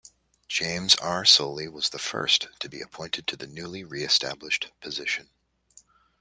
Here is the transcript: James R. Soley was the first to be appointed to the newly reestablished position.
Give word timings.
James 0.47 0.95
R. 0.95 1.23
Soley 1.25 1.67
was 1.67 1.89
the 1.89 1.99
first 1.99 2.47
to 2.59 2.67
be 2.67 2.81
appointed 2.81 3.27
to 3.27 3.35
the 3.35 3.45
newly 3.45 3.83
reestablished 3.83 4.71
position. 4.81 5.29